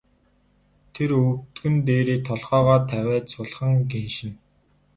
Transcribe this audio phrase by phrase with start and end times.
[0.93, 4.35] Тэр өвдгөн дээрээ толгойгоо тавиад сулхан гиншинэ.